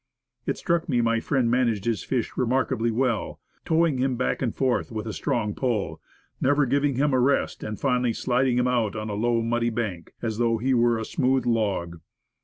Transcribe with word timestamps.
It 0.47 0.57
struck 0.57 0.89
me 0.89 0.99
my 0.99 1.19
friend 1.19 1.51
managed 1.51 1.85
his 1.85 2.03
fish 2.03 2.35
remarkably 2.35 2.89
well, 2.89 3.39
towing 3.65 3.99
him 3.99 4.15
back 4.15 4.41
and 4.41 4.51
forth 4.51 4.91
with 4.91 5.05
a 5.05 5.13
strong 5.13 5.53
pull, 5.53 6.01
never 6.41 6.65
giving 6.65 6.95
him 6.95 7.13
a 7.13 7.19
rest 7.19 7.63
and 7.63 7.79
finally 7.79 8.11
sliding 8.13 8.57
him 8.57 8.67
out 8.67 8.95
on 8.95 9.09
a 9.11 9.13
low 9.13 9.43
muddy 9.43 9.69
bank, 9.69 10.13
as 10.19 10.39
though 10.39 10.57
he 10.57 10.73
were 10.73 10.97
a 10.97 11.05
smooth 11.05 11.45
log. 11.45 11.99